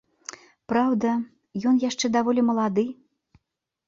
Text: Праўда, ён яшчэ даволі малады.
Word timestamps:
Праўда, 0.71 1.11
ён 1.71 1.75
яшчэ 1.83 2.05
даволі 2.15 2.41
малады. 2.49 2.87